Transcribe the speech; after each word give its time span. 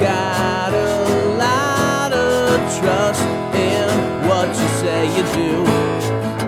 got 0.00 0.72
a 0.72 1.36
lot 1.38 2.12
of 2.12 2.58
trust 2.78 3.22
in 3.54 4.28
what 4.28 4.48
you 4.48 4.68
say 4.80 5.06
you 5.16 5.24
do. 5.34 6.43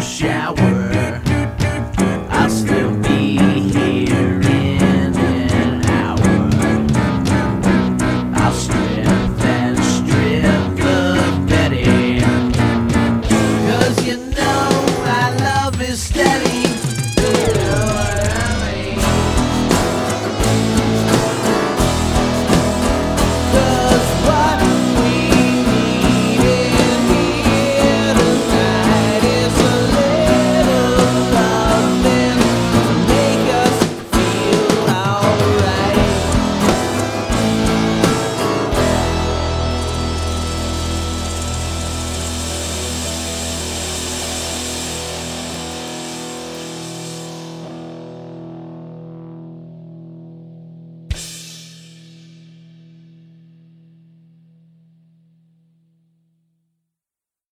shower. 0.00 0.67